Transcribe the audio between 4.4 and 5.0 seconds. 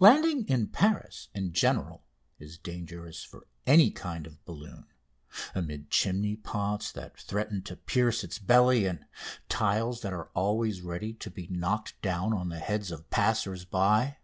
balloon,